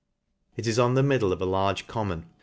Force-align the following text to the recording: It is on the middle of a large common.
It 0.57 0.65
is 0.65 0.79
on 0.79 0.95
the 0.95 1.03
middle 1.03 1.31
of 1.31 1.43
a 1.43 1.45
large 1.45 1.85
common. 1.85 2.25